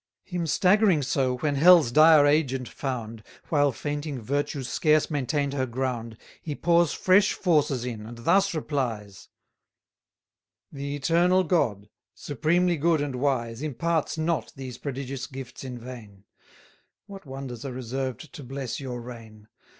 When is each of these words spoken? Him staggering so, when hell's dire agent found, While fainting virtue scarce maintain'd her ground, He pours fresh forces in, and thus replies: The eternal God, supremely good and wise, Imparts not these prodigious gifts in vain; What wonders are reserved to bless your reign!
Him 0.23 0.47
staggering 0.47 1.03
so, 1.03 1.37
when 1.37 1.53
hell's 1.53 1.91
dire 1.91 2.25
agent 2.25 2.67
found, 2.67 3.21
While 3.49 3.71
fainting 3.71 4.19
virtue 4.19 4.63
scarce 4.63 5.11
maintain'd 5.11 5.53
her 5.53 5.67
ground, 5.67 6.17
He 6.41 6.55
pours 6.55 6.91
fresh 6.91 7.33
forces 7.33 7.85
in, 7.85 8.07
and 8.07 8.17
thus 8.17 8.55
replies: 8.55 9.29
The 10.71 10.95
eternal 10.95 11.43
God, 11.43 11.87
supremely 12.15 12.77
good 12.77 12.99
and 12.99 13.17
wise, 13.17 13.61
Imparts 13.61 14.17
not 14.17 14.51
these 14.55 14.79
prodigious 14.79 15.27
gifts 15.27 15.63
in 15.63 15.77
vain; 15.77 16.23
What 17.05 17.27
wonders 17.27 17.63
are 17.63 17.71
reserved 17.71 18.33
to 18.33 18.43
bless 18.43 18.79
your 18.79 18.99
reign! 19.01 19.49